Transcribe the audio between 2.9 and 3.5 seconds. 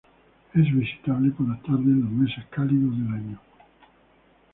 del año.